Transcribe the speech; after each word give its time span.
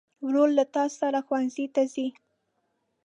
ورور 0.25 0.49
له 0.57 0.65
تا 0.73 0.83
سره 0.99 1.19
ښوونځي 1.27 1.65
ته 1.75 1.81
ځي. 1.93 2.07